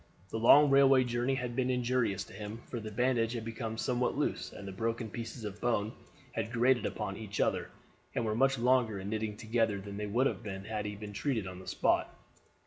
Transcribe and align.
The 0.31 0.39
long 0.39 0.71
railway 0.71 1.03
journey 1.03 1.35
had 1.35 1.55
been 1.55 1.69
injurious 1.69 2.23
to 2.23 2.33
him, 2.33 2.63
for 2.65 2.79
the 2.79 2.89
bandage 2.89 3.33
had 3.33 3.45
become 3.45 3.77
somewhat 3.77 4.17
loose 4.17 4.51
and 4.51 4.67
the 4.67 4.71
broken 4.71 5.11
pieces 5.11 5.43
of 5.45 5.61
bone 5.61 5.91
had 6.31 6.51
grated 6.51 6.87
upon 6.87 7.17
each 7.17 7.39
other, 7.39 7.69
and 8.15 8.25
were 8.25 8.33
much 8.33 8.57
longer 8.57 8.97
in 8.97 9.09
knitting 9.09 9.37
together 9.37 9.79
than 9.79 9.97
they 9.97 10.07
would 10.07 10.25
have 10.25 10.41
been 10.41 10.65
had 10.65 10.87
he 10.87 10.95
been 10.95 11.13
treated 11.13 11.45
on 11.45 11.59
the 11.59 11.67
spot. 11.67 12.17